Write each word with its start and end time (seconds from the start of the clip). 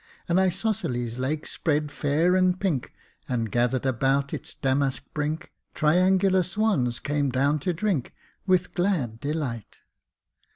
An 0.27 0.39
isosceles 0.39 1.19
lake 1.19 1.45
spread 1.45 1.91
fair 1.91 2.35
and 2.35 2.59
pink, 2.59 2.91
And, 3.29 3.51
gathered 3.51 3.85
about 3.85 4.33
its 4.33 4.55
damask 4.55 5.03
brink, 5.13 5.51
Triangular 5.75 6.41
swans 6.41 6.99
came 6.99 7.29
down 7.29 7.59
to 7.59 7.71
drink 7.71 8.11
With 8.47 8.73
glad 8.73 9.19
delight. 9.19 9.81